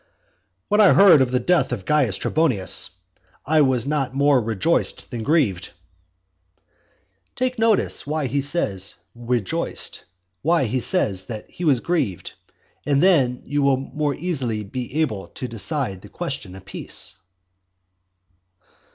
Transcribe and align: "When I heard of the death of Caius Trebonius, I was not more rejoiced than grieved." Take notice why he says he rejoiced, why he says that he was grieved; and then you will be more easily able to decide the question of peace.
"When 0.67 0.81
I 0.81 0.93
heard 0.93 1.21
of 1.21 1.29
the 1.29 1.39
death 1.39 1.71
of 1.71 1.85
Caius 1.85 2.17
Trebonius, 2.17 2.89
I 3.45 3.61
was 3.61 3.85
not 3.85 4.15
more 4.15 4.41
rejoiced 4.41 5.11
than 5.11 5.21
grieved." 5.21 5.69
Take 7.35 7.59
notice 7.59 8.07
why 8.07 8.25
he 8.25 8.41
says 8.41 8.95
he 9.13 9.19
rejoiced, 9.23 10.03
why 10.41 10.65
he 10.65 10.79
says 10.79 11.25
that 11.25 11.51
he 11.51 11.63
was 11.63 11.81
grieved; 11.81 12.33
and 12.83 13.03
then 13.03 13.43
you 13.45 13.61
will 13.61 13.77
be 13.77 13.91
more 13.93 14.15
easily 14.15 14.67
able 14.95 15.27
to 15.27 15.47
decide 15.47 16.01
the 16.01 16.09
question 16.09 16.55
of 16.55 16.65
peace. 16.65 17.17